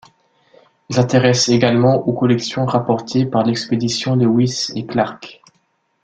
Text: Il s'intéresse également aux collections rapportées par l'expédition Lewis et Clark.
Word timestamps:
Il 0.89 0.95
s'intéresse 0.95 1.47
également 1.49 2.07
aux 2.07 2.13
collections 2.13 2.65
rapportées 2.65 3.27
par 3.27 3.43
l'expédition 3.43 4.15
Lewis 4.15 4.69
et 4.75 4.87
Clark. 4.87 5.43